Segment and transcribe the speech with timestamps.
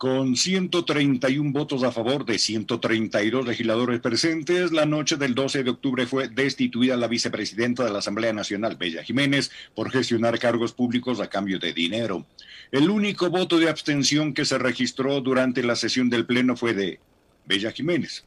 [0.00, 6.06] Con 131 votos a favor de 132 legisladores presentes, la noche del 12 de octubre
[6.06, 11.28] fue destituida la vicepresidenta de la Asamblea Nacional, Bella Jiménez, por gestionar cargos públicos a
[11.28, 12.24] cambio de dinero.
[12.72, 16.98] El único voto de abstención que se registró durante la sesión del Pleno fue de
[17.44, 18.24] Bella Jiménez.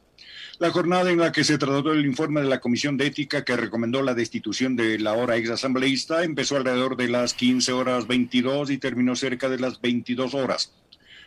[0.59, 3.57] La jornada en la que se trató el informe de la Comisión de Ética que
[3.57, 8.77] recomendó la destitución de la hora exasambleísta empezó alrededor de las 15 horas 22 y
[8.77, 10.71] terminó cerca de las 22 horas.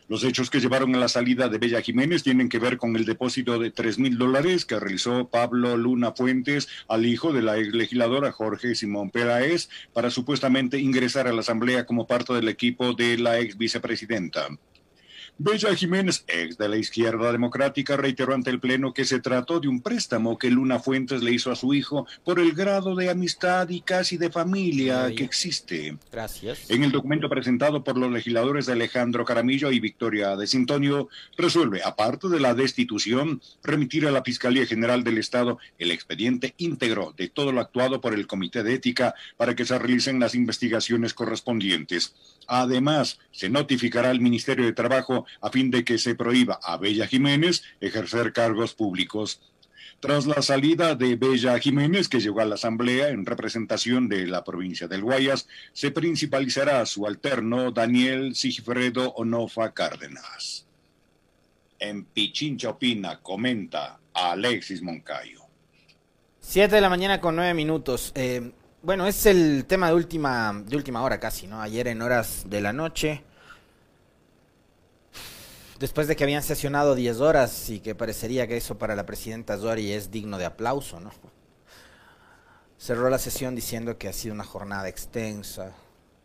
[0.09, 3.05] Los hechos que llevaron a la salida de Bella Jiménez tienen que ver con el
[3.05, 7.75] depósito de tres mil dólares que realizó Pablo Luna Fuentes al hijo de la ex
[7.75, 13.19] legisladora Jorge Simón Peraez para supuestamente ingresar a la Asamblea como parte del equipo de
[13.19, 14.47] la ex vicepresidenta.
[15.39, 19.69] Bella Jiménez, ex de la izquierda democrática, reiteró ante el Pleno que se trató de
[19.69, 23.69] un préstamo que Luna Fuentes le hizo a su hijo por el grado de amistad
[23.69, 25.99] y casi de familia que existe.
[26.11, 26.71] Gracias.
[26.71, 31.83] En el documento presentado por los legisladores de Alejandro Caramillo y Victoria de Sintonio, resuelve,
[31.85, 37.29] aparte de la destitución, remitir a la Fiscalía General del Estado el expediente íntegro de
[37.29, 42.15] todo lo actuado por el Comité de Ética para que se realicen las investigaciones correspondientes.
[42.47, 47.07] Además, se notificará al Ministerio de Trabajo a fin de que se prohíba a Bella
[47.07, 49.41] Jiménez ejercer cargos públicos.
[50.01, 54.45] Tras la salida de Bella Jiménez, que llegó a la Asamblea en representación de la
[54.45, 60.67] provincia del Guayas, se principalizará su alterno Daniel Sigfredo Onofa Cárdenas.
[61.79, 65.43] En Pichincha Opina comenta Alexis Moncayo.
[66.41, 68.13] Siete de la mañana con nueve minutos.
[68.15, 68.53] Eh,
[68.83, 71.61] bueno, es el tema de última, de última hora casi, ¿no?
[71.61, 73.25] Ayer en horas de la noche,
[75.79, 79.59] después de que habían sesionado 10 horas y que parecería que eso para la presidenta
[79.59, 81.11] Zori es digno de aplauso, ¿no?
[82.79, 85.73] Cerró la sesión diciendo que ha sido una jornada extensa,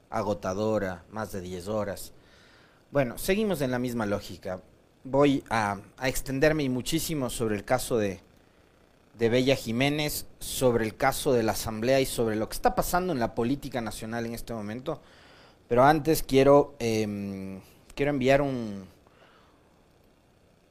[0.10, 2.12] agotadora, más de 10 horas.
[2.92, 4.62] Bueno, seguimos en la misma lógica.
[5.04, 8.20] Voy a, extenderme muchísimo sobre el caso de,
[9.18, 13.20] Bella Jiménez sobre el caso de la Asamblea y sobre lo que está pasando en
[13.20, 15.00] la política nacional en este momento.
[15.68, 17.60] Pero antes quiero, eh,
[17.96, 18.88] quiero enviar un,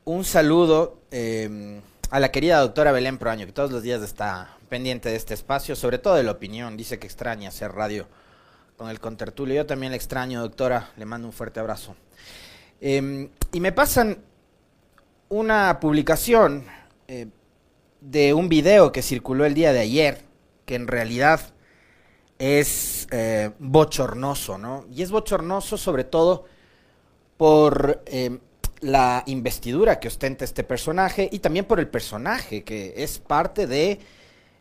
[0.05, 1.81] un saludo eh,
[2.11, 5.77] a la querida doctora Belén Proaño, que todos los días está pendiente de este espacio,
[5.77, 6.77] sobre todo de la opinión.
[6.77, 8.07] Dice que extraña hacer radio
[8.77, 9.57] con el contertulio.
[9.57, 10.91] Yo también le extraño, doctora.
[10.97, 11.97] Le mando un fuerte abrazo.
[12.81, 14.19] Eh, y me pasan
[15.29, 16.67] una publicación
[17.07, 17.29] eh,
[18.01, 20.23] de un video que circuló el día de ayer,
[20.65, 21.41] que en realidad
[22.39, 24.87] es eh, bochornoso, ¿no?
[24.91, 26.47] Y es bochornoso sobre todo
[27.37, 28.39] por eh,
[28.81, 34.01] la investidura que ostenta este personaje y también por el personaje que es parte de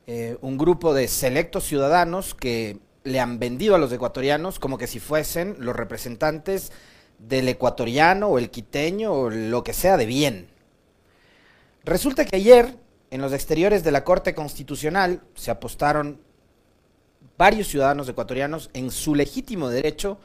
[0.08, 4.88] eh, un grupo de selectos ciudadanos que le han vendido a los ecuatorianos como que
[4.88, 6.72] si fuesen los representantes
[7.18, 10.48] del ecuatoriano o el quiteño o lo que sea de bien.
[11.84, 12.78] Resulta que ayer
[13.12, 16.22] en los exteriores de la Corte Constitucional se apostaron
[17.38, 20.20] varios ciudadanos ecuatorianos en su legítimo derecho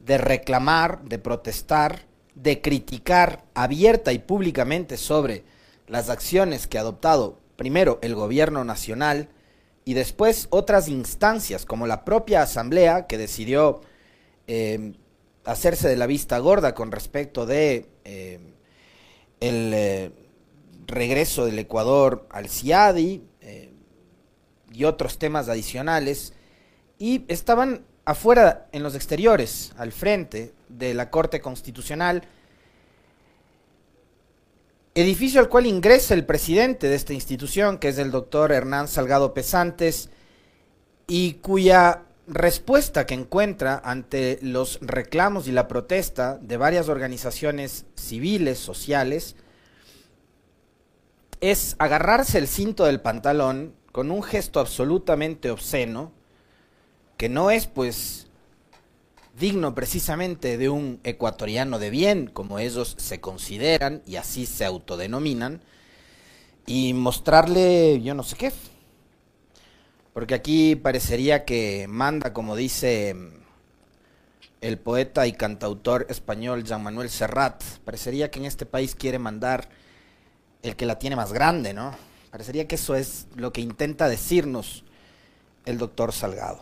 [0.00, 2.07] de reclamar, de protestar,
[2.42, 5.44] de criticar abierta y públicamente sobre
[5.86, 9.28] las acciones que ha adoptado primero el gobierno nacional
[9.84, 13.80] y después otras instancias como la propia Asamblea que decidió
[14.46, 14.92] eh,
[15.44, 18.38] hacerse de la vista gorda con respecto de eh,
[19.40, 19.72] el...
[19.74, 20.12] Eh,
[20.88, 23.72] regreso del Ecuador al CIADI eh,
[24.72, 26.32] y otros temas adicionales,
[26.98, 32.22] y estaban afuera en los exteriores, al frente de la Corte Constitucional,
[34.94, 39.34] edificio al cual ingresa el presidente de esta institución, que es el doctor Hernán Salgado
[39.34, 40.10] Pesantes,
[41.06, 48.58] y cuya respuesta que encuentra ante los reclamos y la protesta de varias organizaciones civiles,
[48.58, 49.36] sociales,
[51.40, 56.12] es agarrarse el cinto del pantalón con un gesto absolutamente obsceno,
[57.16, 58.27] que no es pues
[59.38, 65.60] digno precisamente de un ecuatoriano de bien, como ellos se consideran y así se autodenominan,
[66.66, 68.52] y mostrarle yo no sé qué.
[70.12, 73.14] Porque aquí parecería que manda, como dice
[74.60, 79.68] el poeta y cantautor español Jean Manuel Serrat, parecería que en este país quiere mandar
[80.62, 81.94] el que la tiene más grande, ¿no?
[82.30, 84.84] Parecería que eso es lo que intenta decirnos
[85.64, 86.60] el doctor Salgado.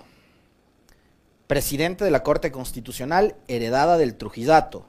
[1.47, 4.85] Presidente de la Corte Constitucional heredada del Trujillato,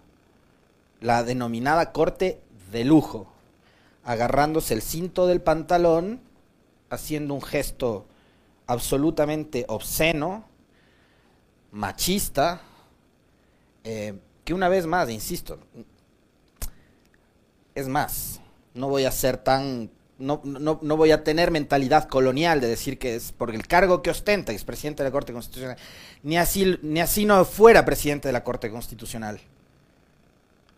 [1.01, 3.31] la denominada Corte de Lujo,
[4.03, 6.19] agarrándose el cinto del pantalón,
[6.89, 8.05] haciendo un gesto
[8.65, 10.45] absolutamente obsceno,
[11.71, 12.61] machista,
[13.83, 15.59] eh, que una vez más, insisto,
[17.75, 18.39] Es más,
[18.73, 22.97] no voy a ser tan no, no, no, voy a tener mentalidad colonial de decir
[22.97, 25.77] que es por el cargo que ostenta, es presidente de la Corte Constitucional,
[26.23, 29.39] ni así, ni así no fuera presidente de la Corte Constitucional.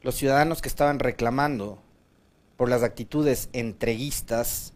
[0.02, 1.82] Los ciudadanos que estaban reclamando
[2.58, 4.74] por las actitudes entreguistas,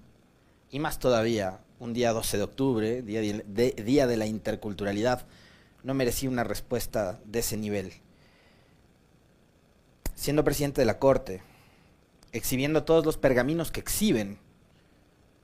[0.72, 5.26] y más todavía, un día 12 de octubre, día de, día de la interculturalidad,
[5.84, 7.94] no merecía una respuesta de ese nivel.
[10.16, 11.42] Siendo presidente de la Corte,
[12.32, 14.40] exhibiendo todos los pergaminos que exhiben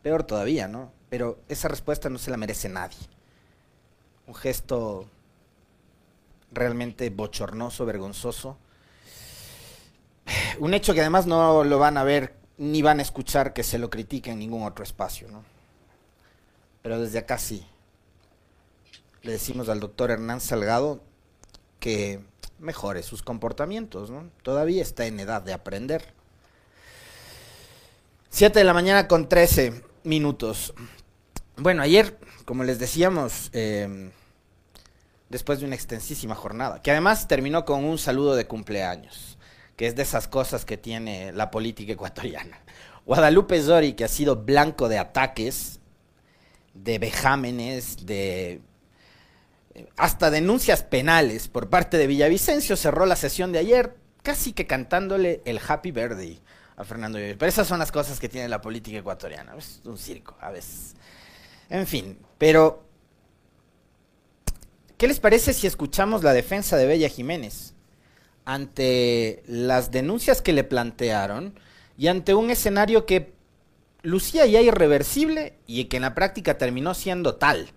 [0.01, 0.91] Peor todavía, ¿no?
[1.09, 2.97] Pero esa respuesta no se la merece nadie.
[4.27, 5.09] Un gesto
[6.51, 8.57] realmente bochornoso, vergonzoso.
[10.59, 13.79] Un hecho que además no lo van a ver ni van a escuchar que se
[13.79, 15.43] lo critique en ningún otro espacio, ¿no?
[16.81, 17.65] Pero desde acá sí.
[19.21, 21.01] Le decimos al doctor Hernán Salgado
[21.79, 22.21] que
[22.59, 24.29] mejore sus comportamientos, ¿no?
[24.43, 26.13] Todavía está en edad de aprender.
[28.29, 30.73] Siete de la mañana con trece minutos.
[31.57, 34.11] Bueno, ayer, como les decíamos, em,
[35.29, 39.37] después de una extensísima jornada, que además terminó con un saludo de cumpleaños,
[39.75, 42.59] que es de esas cosas que tiene la política ecuatoriana.
[43.05, 45.79] Guadalupe Zori, que ha sido blanco de ataques,
[46.73, 48.61] de vejámenes, de
[49.97, 55.41] hasta denuncias penales por parte de Villavicencio, cerró la sesión de ayer casi que cantándole
[55.45, 56.41] el Happy Birthday
[56.79, 59.53] a Fernando Pero esas son las cosas que tiene la política ecuatoriana.
[59.57, 60.95] Es un circo, a veces.
[61.69, 62.87] En fin, pero...
[64.97, 67.73] ¿Qué les parece si escuchamos la defensa de Bella Jiménez
[68.43, 71.57] ante las denuncias que le plantearon
[71.97, 73.33] y ante un escenario que
[74.01, 77.69] lucía ya irreversible y que en la práctica terminó siendo tal?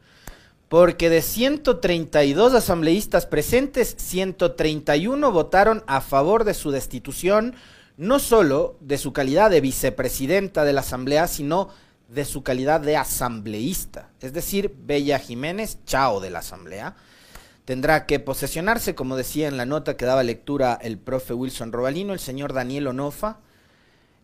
[0.68, 7.54] Porque de 132 asambleístas presentes, 131 votaron a favor de su destitución,
[8.02, 11.68] no solo de su calidad de vicepresidenta de la Asamblea, sino
[12.08, 14.10] de su calidad de asambleísta.
[14.20, 16.96] Es decir, Bella Jiménez, chao de la Asamblea,
[17.64, 22.12] tendrá que posesionarse, como decía en la nota que daba lectura el profe Wilson Robalino,
[22.12, 23.38] el señor Daniel Onofa,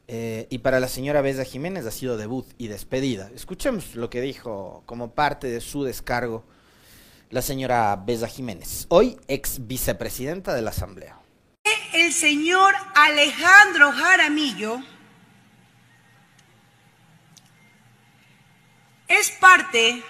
[0.08, 3.30] eh, y para la señora Bella Jiménez ha sido debut y despedida.
[3.32, 6.42] Escuchemos lo que dijo como parte de su descargo
[7.30, 11.17] la señora Bella Jiménez, hoy ex vicepresidenta de la Asamblea
[11.92, 14.82] el señor Alejandro Jaramillo
[19.08, 20.02] es parte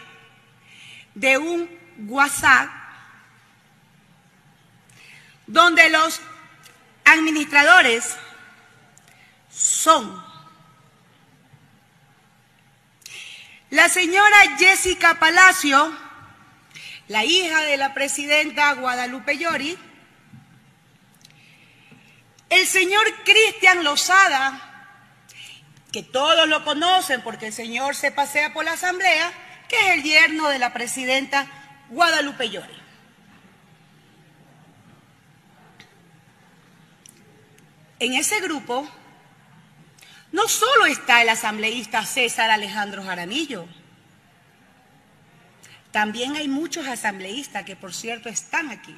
[1.15, 1.69] de un
[2.07, 2.69] WhatsApp
[5.47, 6.21] donde los
[7.05, 8.17] administradores
[9.51, 10.25] son.
[13.71, 15.97] La señora Jessica Palacio,
[17.09, 19.79] la hija de la presidenta Guadalupe Llori,
[22.51, 24.65] el señor Cristian Lozada,
[25.93, 29.33] que todos lo conocen porque el señor se pasea por la asamblea,
[29.69, 31.47] que es el yerno de la presidenta
[31.91, 32.79] Guadalupe Llori.
[38.01, 38.89] En ese grupo
[40.31, 43.67] no solo está el asambleísta César Alejandro Jaramillo,
[45.91, 48.95] también hay muchos asambleístas que por cierto están aquí.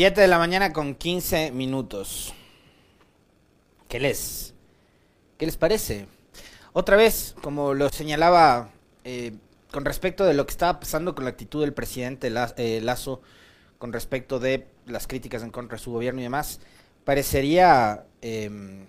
[0.00, 2.32] 7 de la mañana con 15 minutos.
[3.86, 4.54] ¿Qué les?
[5.36, 6.06] ¿Qué les parece?
[6.72, 8.70] Otra vez, como lo señalaba
[9.04, 9.34] eh,
[9.70, 13.20] con respecto de lo que estaba pasando con la actitud del presidente eh, Lazo,
[13.76, 16.60] con respecto de las críticas en contra de su gobierno y demás,
[17.04, 18.86] parecería em,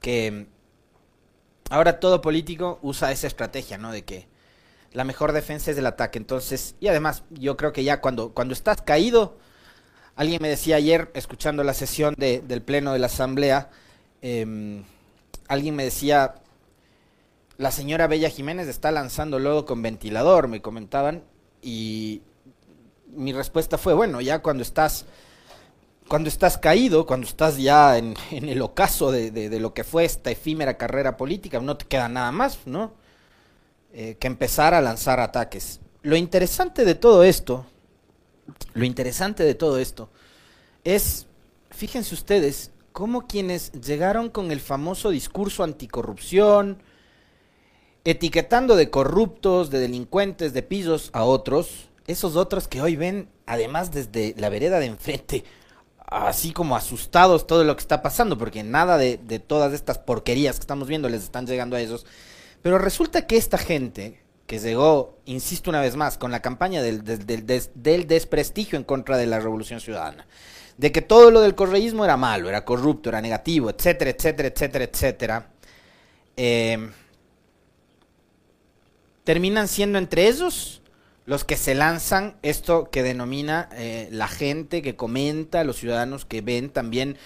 [0.00, 0.46] que
[1.68, 3.92] ahora todo político usa esa estrategia, ¿no?
[3.92, 4.26] De que
[4.92, 6.16] la mejor defensa es el ataque.
[6.16, 9.36] Entonces, y además, yo creo que ya cuando, cuando estás caído,
[10.16, 13.68] Alguien me decía ayer, escuchando la sesión del Pleno de la Asamblea,
[14.22, 14.82] em,
[15.46, 16.36] alguien me decía,
[17.58, 21.22] la señora Bella Jiménez está lanzando lodo con ventilador, me comentaban,
[21.60, 22.22] y
[23.14, 25.04] mi respuesta fue, bueno, ya cuando estás,
[26.08, 30.78] cuando estás caído, cuando estás ya en, el ocaso de, lo que fue esta efímera
[30.78, 32.94] carrera política, no te queda nada más, ¿no?
[33.92, 35.80] Eh, que empezar a lanzar ataques.
[36.00, 37.66] Lo interesante de todo esto,
[38.74, 40.10] lo interesante de todo esto
[40.84, 41.26] es,
[41.70, 46.82] fíjense ustedes, cómo quienes llegaron con el famoso discurso anticorrupción,
[48.04, 53.90] etiquetando de corruptos, de delincuentes, de pillos a otros, esos otros que hoy ven, además
[53.90, 55.44] desde la vereda de enfrente,
[56.06, 60.56] así como asustados todo lo que está pasando, porque nada de, de todas estas porquerías
[60.56, 62.06] que estamos viendo les están llegando a ellos.
[62.62, 67.02] Pero resulta que esta gente que llegó, insisto una vez más, con la campaña del,
[67.04, 70.26] del, desprestigio en contra de la revolución ciudadana,
[70.76, 74.84] de que todo lo del correísmo era malo, era corrupto, era negativo, etcétera, etcétera, etcétera,
[74.84, 75.50] etcétera,
[76.36, 76.90] eh,
[79.24, 80.80] terminan siendo entre ellos
[81.24, 86.40] los que se lanzan esto que denomina eh, la gente que comenta, los ciudadanos que
[86.40, 87.18] ven también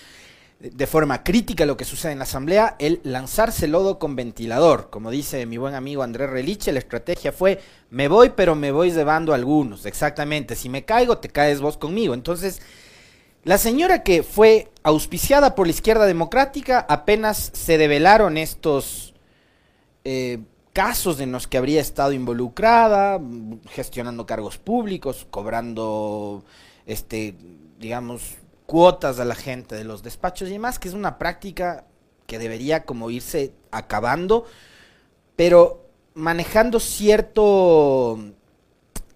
[0.60, 4.90] de forma crítica lo que sucede en la Asamblea, el lanzarse lodo con ventilador.
[4.90, 8.90] Como dice mi buen amigo Andrés Reliche, la estrategia fue, me voy, pero me voy
[8.90, 9.86] llevando algunos.
[9.86, 12.12] Exactamente, si me caigo, te caes vos conmigo.
[12.12, 12.60] Entonces,
[13.42, 19.14] la señora que fue auspiciada por la izquierda democrática, apenas se develaron estos
[20.04, 20.40] eh,
[20.74, 23.18] casos en los que habría estado involucrada,
[23.70, 26.44] gestionando cargos públicos, cobrando,
[26.84, 27.34] este,
[27.78, 28.36] digamos,
[28.70, 31.86] cuotas a la gente de los despachos y demás, que es una práctica
[32.28, 34.46] que debería como irse acabando,
[35.34, 38.16] pero manejando cierto,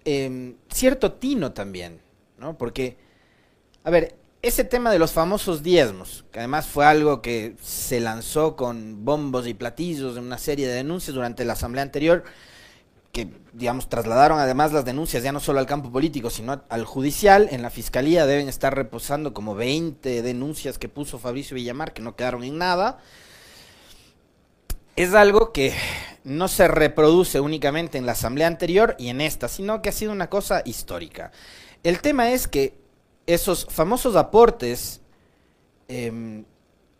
[0.04, 2.00] em, cierto tino también,
[2.36, 2.58] ¿no?
[2.58, 2.96] Porque,
[3.84, 8.56] a ver, ese tema de los famosos diezmos, que además fue algo que se lanzó
[8.56, 12.24] con bombos y platillos en una serie de denuncias durante la asamblea anterior,
[13.14, 17.48] que, digamos, trasladaron además las denuncias ya no solo al campo político, sino al judicial.
[17.52, 22.16] En la fiscalía deben estar reposando como 20 denuncias que puso Fabricio Villamar, que no
[22.16, 22.98] quedaron en nada.
[24.96, 25.72] Es algo que
[26.24, 30.10] no se reproduce únicamente en la asamblea anterior y en esta, sino que ha sido
[30.10, 31.30] una cosa histórica.
[31.84, 32.74] El tema es que
[33.26, 35.00] esos famosos aportes
[35.88, 36.42] eh,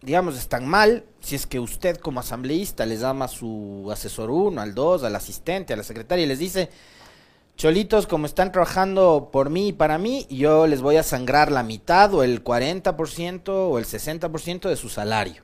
[0.04, 4.61] digamos, están mal, si es que usted como asambleísta les llama a su asesor 1,
[4.61, 6.70] al 2, al asistente, a la secretaria y les dice,
[7.56, 11.62] cholitos, como están trabajando por mí y para mí, yo les voy a sangrar la
[11.62, 15.42] mitad o el 40% o el 60% de su salario.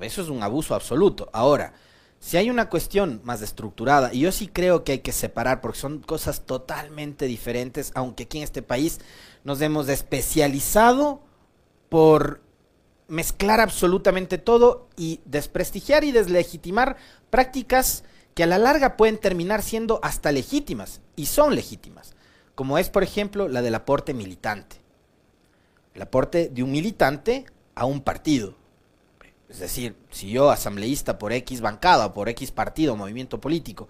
[0.00, 1.30] Eso es un abuso absoluto.
[1.32, 1.72] Ahora,
[2.20, 5.78] si hay una cuestión más estructurada, y yo sí creo que hay que separar, porque
[5.78, 9.00] son cosas totalmente diferentes, aunque aquí en este país
[9.44, 11.22] nos hemos especializado
[11.88, 12.42] por
[13.08, 16.96] mezclar absolutamente todo y desprestigiar y deslegitimar
[17.30, 22.14] prácticas que a la larga pueden terminar siendo hasta legítimas, y son legítimas,
[22.54, 24.76] como es por ejemplo la del aporte militante.
[25.94, 28.54] El aporte de un militante a un partido.
[29.48, 33.88] Es decir, si yo, asambleísta por X bancada, o por X partido, o movimiento político,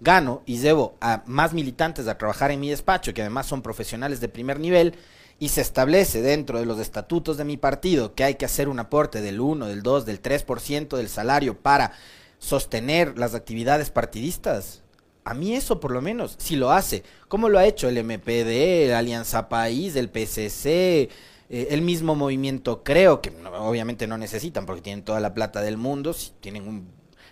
[0.00, 4.20] gano y llevo a más militantes a trabajar en mi despacho, que además son profesionales
[4.20, 4.94] de primer nivel,
[5.40, 8.78] y se establece dentro de los estatutos de mi partido que hay que hacer un
[8.78, 11.92] aporte del 1, del 2, del 3% del salario para
[12.38, 14.82] sostener las actividades partidistas,
[15.24, 18.90] a mí eso por lo menos, si lo hace, como lo ha hecho el MPD,
[18.90, 21.08] la Alianza País, el PCC, eh,
[21.48, 26.12] el mismo movimiento creo, que obviamente no necesitan porque tienen toda la plata del mundo,
[26.12, 26.88] si tienen un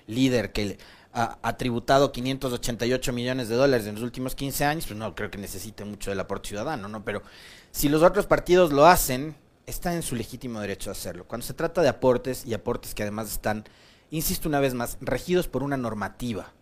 [0.06, 0.78] líder que
[1.12, 5.38] ha, tributado 588 millones de dólares en los últimos 15 años, pues no creo que
[5.38, 7.04] necesite mucho del aporte ciudadano, ¿no?
[7.04, 7.22] Pero
[7.70, 11.26] si los otros partidos lo hacen, está en su legítimo derecho a hacerlo.
[11.26, 13.64] Cuando se trata de aportes y aportes que además están,
[14.10, 16.52] insisto una vez más, regidos por una normativa,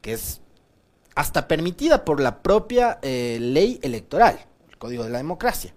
[0.00, 0.40] que es
[1.14, 5.74] hasta permitida por la propia eh, ley electoral, el Código de la Democracia.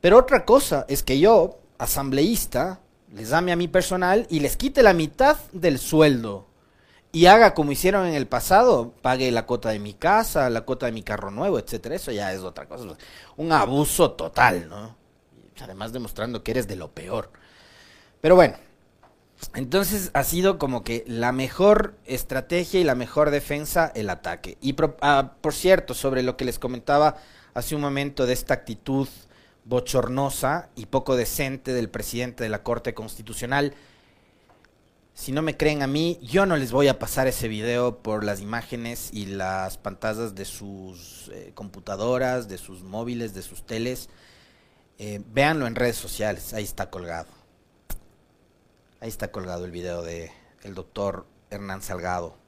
[0.00, 2.80] Pero otra cosa es que yo, asambleísta,
[3.12, 6.49] les dame a mi personal y les quite la mitad del sueldo
[7.12, 10.86] y haga como hicieron en el pasado, pague la cuota de mi casa, la cuota
[10.86, 12.84] de mi carro nuevo, etcétera, eso ya es otra cosa,
[13.36, 14.96] un abuso total, ¿no?
[15.60, 17.30] Además demostrando que eres de lo peor.
[18.20, 18.56] Pero bueno,
[19.54, 24.56] entonces ha sido como que la mejor estrategia y la mejor defensa el ataque.
[24.60, 27.16] Y ah, por cierto, sobre lo que les comentaba
[27.54, 29.08] hace un momento de esta actitud
[29.64, 33.74] bochornosa y poco decente del presidente de la Corte Constitucional,
[35.20, 38.24] si no me creen a mí, yo no les voy a pasar ese video por
[38.24, 44.08] las imágenes y las pantallas de sus eh, computadoras, de sus móviles, de sus teles.
[44.96, 47.28] Eh, véanlo en redes sociales, ahí está colgado.
[49.00, 50.32] Ahí está colgado el video de
[50.64, 52.38] doctor Hernán Salgado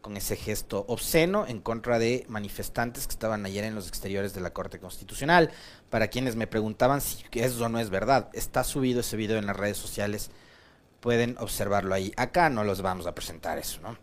[0.00, 4.40] con ese gesto obsceno en contra de manifestantes que estaban ayer en los exteriores de
[4.40, 5.50] la Corte Constitucional.
[5.90, 9.56] Para quienes me preguntaban si eso no es verdad, está subido ese video en las
[9.56, 10.30] redes sociales
[11.06, 12.12] pueden observarlo ahí.
[12.16, 13.96] Acá no los vamos a presentar eso, ¿no?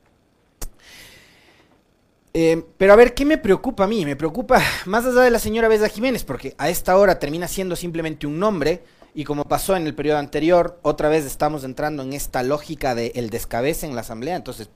[2.33, 4.05] Eh, pero a ver, ¿qué me preocupa a mí?
[4.05, 7.75] Me preocupa más allá de la señora Besa Jiménez, porque a esta hora termina siendo
[7.75, 12.13] simplemente un nombre, y como pasó en el periodo anterior, otra vez estamos entrando en
[12.13, 14.69] esta lógica de el descabece en la asamblea, entonces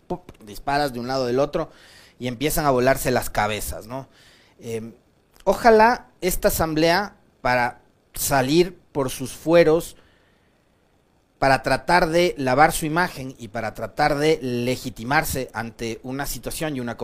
[0.44, 1.70] disparas de un lado del otro
[2.20, 4.10] y empiezan a volarse las cabezas, ¿no?
[4.60, 4.92] Eh,
[5.46, 7.80] ojalá esta asamblea, para
[8.16, 9.96] salir por sus fueros,
[11.40, 16.80] para tratar de lavar su imagen y para tratar de legitimarse ante una situación y
[16.80, 16.98] una,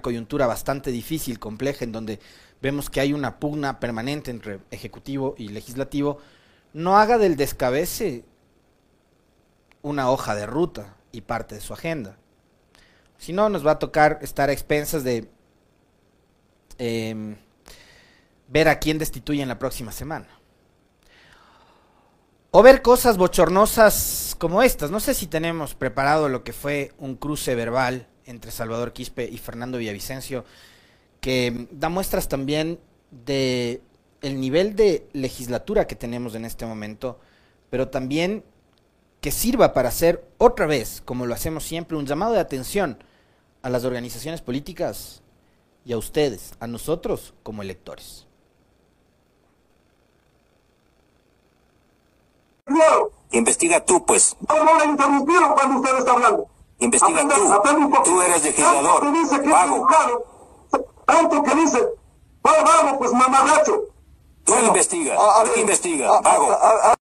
[0.00, 2.20] coyuntura bastante difícil, compleja, en donde
[2.62, 6.18] vemos que hay una pugna permanente entre ejecutivo y legislativo,
[6.72, 8.24] no haga del descabece
[9.82, 12.16] una hoja de ruta y parte de su agenda.
[13.18, 15.28] Si no, nos va a tocar estar a expensas de
[16.78, 17.36] em,
[18.48, 20.39] ver a quién destituyen la próxima semana.
[22.52, 24.90] O ver cosas bochornosas como estas.
[24.90, 29.38] No sé si tenemos preparado lo que fue un cruce verbal entre Salvador Quispe y
[29.38, 30.44] Fernando Villavicencio,
[31.20, 32.80] que da muestras también
[33.12, 33.82] de
[34.20, 37.20] el nivel de legislatura que tenemos en este momento,
[37.70, 38.42] pero también
[39.20, 42.98] que sirva para hacer otra vez, como lo hacemos siempre, un llamado de atención
[43.62, 45.22] a las organizaciones políticas
[45.84, 48.26] y a ustedes, a nosotros como electores.
[53.32, 54.36] Investiga tú, pues.
[54.48, 56.48] No, no le interrumpieron cuando usted está hablando.
[56.78, 57.42] Investiga tú.
[57.42, 58.02] un.
[58.04, 59.00] Tú eres legislador.
[59.00, 59.76] Tanto que dice que es Vago.
[59.76, 60.24] educado,
[61.06, 61.88] tanto que dice,
[62.46, 63.84] va, vamos, pues mamarracho.
[64.44, 65.14] Tú Bueno, investiga.
[65.16, 66.08] a- a Tú investiga.
[66.10, 66.50] a- a- Vago.
[66.52, 66.94] a- a-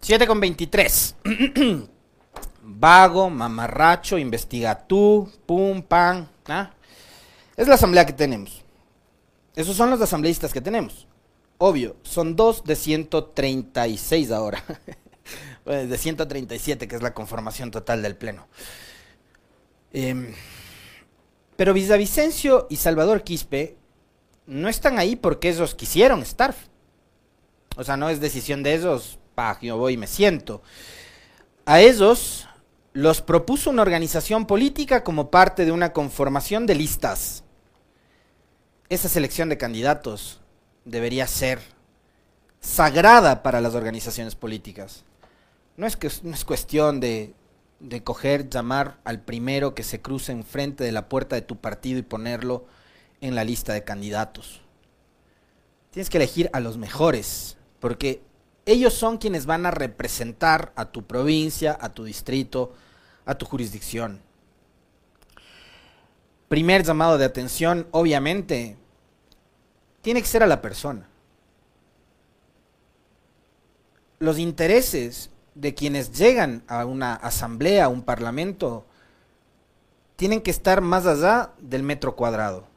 [0.00, 1.14] 7 con 23.
[2.62, 6.28] Vago, mamarracho, investiga tú, pum, pan.
[6.48, 6.70] ¿ah?
[7.56, 8.62] Es la asamblea que tenemos.
[9.54, 11.06] Esos son los asambleístas que tenemos.
[11.58, 14.62] Obvio, son dos de 136 ahora.
[15.64, 18.46] De 137, que es la conformación total del Pleno.
[19.92, 20.32] Em,
[21.56, 23.76] pero Villavicencio y Salvador Quispe
[24.46, 26.54] no están ahí porque ellos quisieron estar.
[27.76, 30.62] O sea, no es decisión de ellos, pa, yo voy y me siento.
[31.64, 32.46] A ellos
[32.92, 37.42] los propuso una organización política como parte de una conformación de listas.
[38.88, 40.40] Esa selección de candidatos
[40.86, 41.60] debería ser
[42.60, 45.04] sagrada para las organizaciones políticas.
[45.76, 47.34] No es, que, es cuestión de,
[47.80, 51.98] de coger, llamar al primero que se cruce enfrente de la puerta de tu partido
[51.98, 52.64] y ponerlo
[53.20, 54.62] en la lista de candidatos.
[55.90, 58.22] Tienes que elegir a los mejores, porque
[58.64, 62.72] ellos son quienes van a representar a tu provincia, a tu distrito,
[63.24, 64.20] a tu jurisdicción.
[66.48, 68.76] Primer llamado de atención, obviamente,
[70.06, 71.08] tiene que ser a la persona.
[74.20, 78.86] Los intereses de quienes llegan a una asamblea, a un parlamento,
[80.14, 82.68] tienen que estar más allá del metro cuadrado.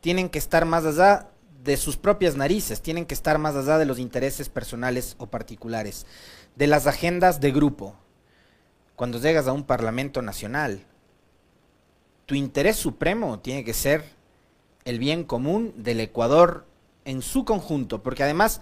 [0.00, 1.28] Tienen que estar más allá
[1.62, 6.06] de sus propias narices, tienen que estar más allá de los intereses personales o particulares,
[6.56, 7.94] de las agendas de grupo.
[8.96, 10.82] Cuando llegas a un parlamento nacional,
[12.24, 14.02] tu interés supremo tiene que ser
[14.86, 16.69] el bien común del Ecuador
[17.10, 18.60] en su conjunto, porque además,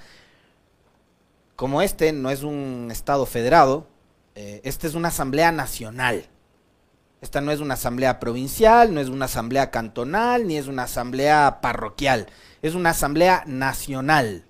[1.56, 3.86] como este no es un Estado federado,
[4.34, 6.26] eh, este es una asamblea nacional.
[7.20, 11.58] Esta no es una asamblea provincial, no es una asamblea cantonal, ni es una asamblea
[11.60, 12.28] parroquial.
[12.62, 14.44] Es una asamblea nacional.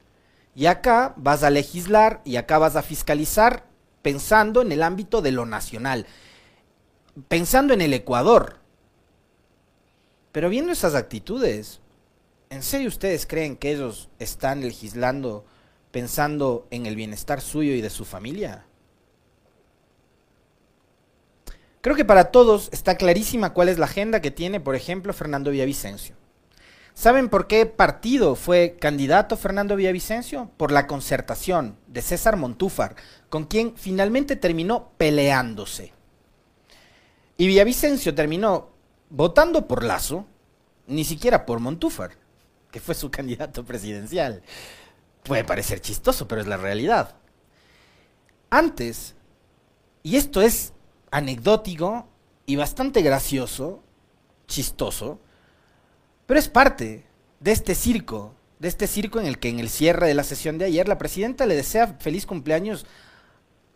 [0.54, 3.64] Y acá vas a legislar y acá vas a fiscalizar
[4.02, 6.06] pensando en el ámbito de lo nacional.
[7.28, 8.58] Pensando en el Ecuador.
[10.32, 11.80] Pero viendo esas actitudes,
[12.50, 15.44] ¿en serio ustedes creen que ellos están legislando
[15.90, 18.64] pensando en el bienestar suyo y de su familia?
[21.80, 25.50] Creo que para todos está clarísima cuál es la agenda que tiene, por ejemplo, Fernando
[25.50, 26.16] Villavicencio.
[26.92, 30.50] ¿Saben por qué partido fue candidato Fernando Villavicencio?
[30.56, 32.96] Por la concertación de César Montúfar,
[33.28, 35.92] con quien finalmente terminó peleándose.
[37.36, 38.70] Y Villavicencio terminó
[39.10, 40.26] votando por Lazo,
[40.88, 42.16] ni siquiera por Montúfar,
[42.70, 44.42] que fue su candidato presidencial.
[45.22, 47.16] Puede parecer chistoso, pero es la realidad.
[48.50, 49.14] Antes,
[50.02, 50.72] y esto es
[51.10, 52.08] anecdótico
[52.46, 53.82] y bastante gracioso,
[54.46, 55.20] chistoso,
[56.26, 57.04] pero es parte
[57.40, 60.58] de este circo, de este circo en el que en el cierre de la sesión
[60.58, 62.86] de ayer la presidenta le desea feliz cumpleaños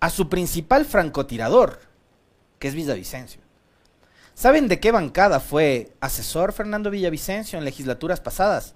[0.00, 1.80] a su principal francotirador,
[2.58, 3.40] que es Villavicencio.
[4.34, 8.74] ¿Saben de qué bancada fue asesor Fernando Villavicencio en legislaturas pasadas?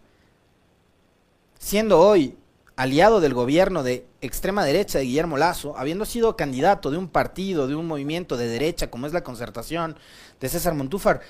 [1.58, 2.36] Siendo hoy
[2.76, 7.66] aliado del gobierno de extrema derecha de Guillermo Lazo, habiendo sido candidato de un partido,
[7.66, 9.98] de un movimiento de derecha como es la concertación
[10.40, 11.20] de César Montúfar,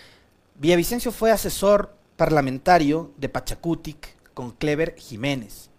[0.57, 5.71] Villavicencio fue asesor parlamentario de Pachacutic con Clever Jiménez.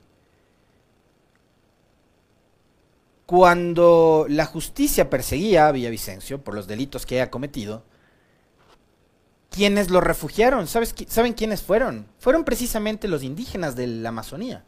[3.25, 7.83] Cuando la justicia perseguía a Villavicencio por los delitos que haya cometido,
[9.57, 12.05] quienes lo refugiaron, ¿sabes, ¿saben quiénes fueron?
[12.19, 14.63] Fueron precisamente los indígenas de la Amazonía.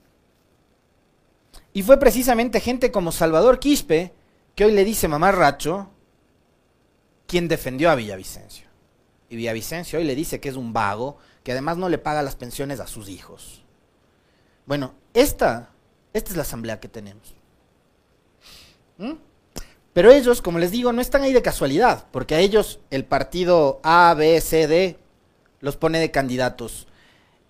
[1.74, 4.16] Y fue precisamente gente como Salvador Quispe,
[4.56, 5.92] que hoy le dice mamarracho,
[7.28, 8.66] quien defendió a Villavicencio.
[9.30, 12.36] Y Villavicencio hoy le dice que es un vago, que además no le paga las
[12.36, 13.64] pensiones a sus hijos.
[14.66, 15.70] Bueno, esta,
[16.14, 17.36] esta es la asamblea que tenemos.
[18.98, 19.14] ¿Mm?
[19.94, 23.80] Pero ellos, como les digo, no están ahí de casualidad, porque a ellos el partido
[23.84, 24.98] A, B, C, D
[25.60, 26.88] los pone de candidatos.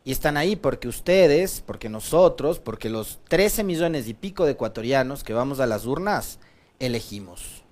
[0.06, 5.24] Y están ahí porque ustedes, porque nosotros, porque los 13 millones y pico de ecuatorianos
[5.24, 6.40] que vamos a las urnas,
[6.80, 7.64] elegimos.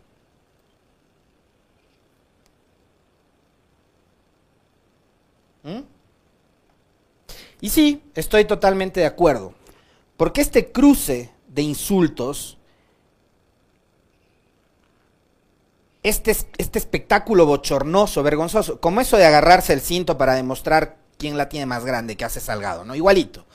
[5.63, 5.81] ¿Mm?
[7.61, 9.53] Y sí, estoy totalmente de acuerdo.
[10.15, 12.56] Porque este cruce de insultos,
[16.07, 21.49] este, este espectáculo bochornoso, vergonzoso, como eso de agarrarse el cinto para demostrar quién la
[21.49, 22.95] tiene más grande, que hace Salgado, ¿no?
[22.95, 23.45] Igualito.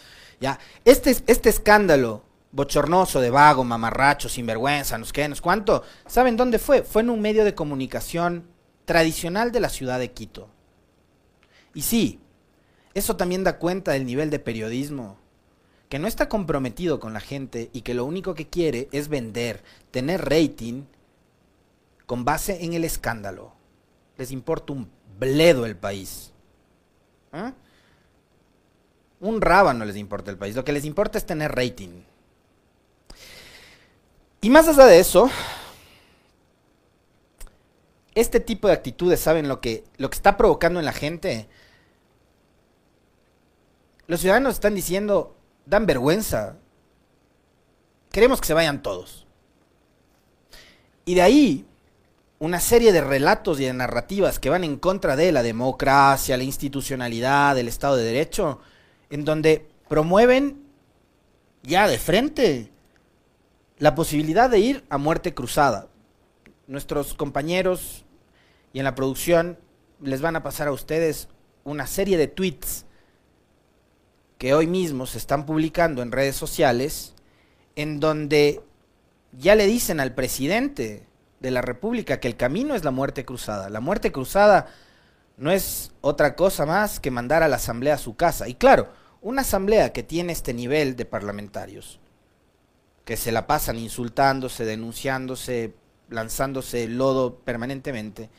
[0.41, 0.59] ¿ya?
[0.85, 6.37] Este, este escándalo bochornoso de vago, mamarracho, sinvergüenza, no sé qué, no sé cuánto, ¿saben
[6.37, 6.83] dónde fue?
[6.83, 8.47] Fue en un medio de comunicación
[8.85, 10.51] tradicional de la ciudad de Quito.
[11.75, 12.21] Y sí,
[12.93, 15.17] eso también da cuenta del nivel de periodismo
[15.89, 19.63] que no está comprometido con la gente y que lo único que quiere es vender,
[19.91, 20.85] tener rating
[22.07, 23.53] con base en el escándalo.
[24.17, 26.33] Les importa un bledo el país.
[27.33, 27.53] ¿Ah?
[29.21, 30.57] Un rábano les importa el país.
[30.57, 32.03] Lo que les importa es tener rating.
[34.41, 35.31] Y más allá de eso,
[38.15, 41.49] este tipo de actitudes, ¿saben lo que, lo que está provocando en la gente?
[44.09, 46.57] Los ciudadanos están diciendo, dan vergüenza.
[48.11, 49.27] Queremos que se vayan todos.
[51.05, 51.67] Y de ahí,
[52.43, 56.43] una serie de relatos y de narrativas que van en contra de la democracia, la
[56.43, 58.59] institucionalidad, el Estado de Derecho,
[59.11, 60.61] en donde promueven
[61.63, 62.73] ya de frente
[63.79, 65.87] la posibilidad de ir a muerte cruzada.
[66.67, 68.05] Nuestros compañeros
[68.73, 69.57] y en la producción
[70.01, 71.29] les van a pasar a ustedes
[71.63, 72.87] una serie de tweets
[74.39, 77.15] que hoy mismo se están publicando en redes sociales,
[77.77, 78.63] en donde
[79.31, 81.07] ya le dicen al presidente
[81.43, 83.69] de la República que el camino es la muerte cruzada.
[83.69, 84.69] La muerte cruzada
[85.37, 88.49] no es otra cosa más que mandar a la asamblea a su casa.
[88.49, 88.89] Y claro,
[89.21, 92.01] una asamblea que tiene este nivel de parlamentarios,
[93.05, 95.75] que se la pasan insultándose, denunciándose,
[96.09, 98.31] lanzándose lodo permanentemente,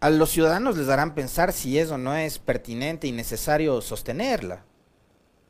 [0.00, 4.62] a los ciudadanos les darán pensar si eso no es pertinente y necesario sostenerla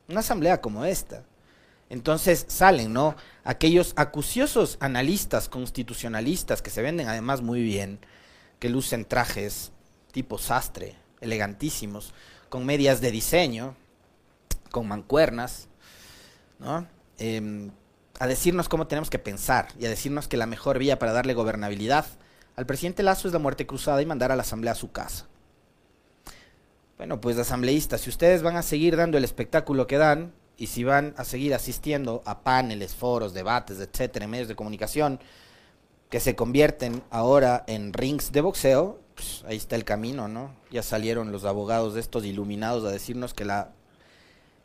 [0.08, 1.22] una asamblea como esta.
[1.90, 3.16] Entonces salen, ¿no?
[3.44, 7.98] Aquellos acuciosos analistas constitucionalistas que se venden además muy bien,
[8.58, 9.72] que lucen trajes
[10.12, 12.12] tipo sastre, elegantísimos,
[12.48, 13.74] con medias de diseño,
[14.70, 15.68] con mancuernas,
[16.58, 16.86] ¿no?
[17.18, 17.70] Em,
[18.20, 21.34] a decirnos cómo tenemos que pensar y a decirnos que la mejor vía para darle
[21.34, 22.06] gobernabilidad
[22.56, 25.26] al presidente Lazo es la muerte cruzada y mandar a la asamblea a su casa.
[26.96, 30.84] Bueno, pues asambleístas, si ustedes van a seguir dando el espectáculo que dan y si
[30.84, 35.20] van a seguir asistiendo a paneles, foros, debates, etcétera, en medios de comunicación
[36.10, 40.54] que se convierten ahora en rings de boxeo, pues ahí está el camino, ¿no?
[40.70, 43.72] Ya salieron los abogados de estos iluminados a decirnos que la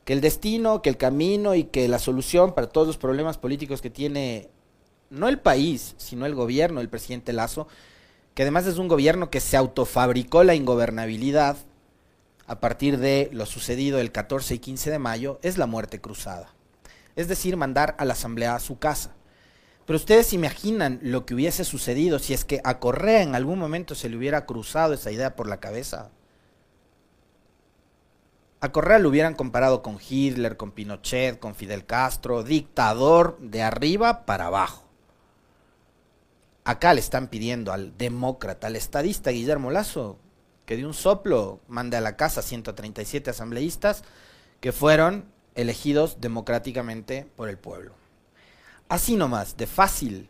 [0.06, 3.82] que el destino, que el camino y que la solución para todos los problemas políticos
[3.82, 4.50] que tiene
[5.10, 7.68] no el país, sino el gobierno, el presidente Lazo,
[8.34, 11.56] que además es un gobierno que se autofabricó la ingobernabilidad
[12.46, 16.54] a partir de lo sucedido el 14 y 15 de mayo es la muerte cruzada.
[17.16, 19.14] Es decir, mandar a la Asamblea a su casa.
[19.86, 23.96] Pero ustedes imaginan lo que hubiese sucedido si es que a Correa en algún momento
[23.96, 26.10] se le hubiera cruzado esa idea por la cabeza.
[28.62, 34.26] A Correa lo hubieran comparado con Hitler, con Pinochet, con Fidel Castro, dictador de arriba
[34.26, 34.84] para abajo.
[36.64, 40.18] Acá le están pidiendo al demócrata, al estadista Guillermo Lazo,
[40.66, 44.04] que de un soplo mande a la casa 137 asambleístas
[44.60, 47.94] que fueron elegidos democráticamente por el pueblo.
[48.90, 50.30] Así nomás, de fácil,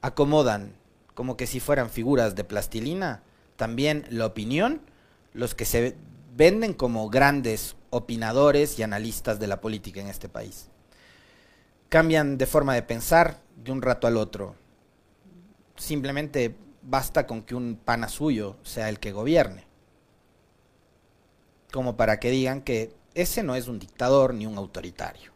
[0.00, 0.74] acomodan
[1.14, 3.22] como que si fueran figuras de plastilina
[3.56, 4.82] también la opinión,
[5.32, 5.96] los que se
[6.36, 10.68] venden como grandes opinadores y analistas de la política en este país.
[11.88, 14.54] Cambian de forma de pensar de un rato al otro.
[15.76, 16.54] Simplemente
[16.86, 19.66] basta con que un pana suyo sea el que gobierne.
[21.72, 25.35] Como para que digan que ese no es un dictador ni un autoritario.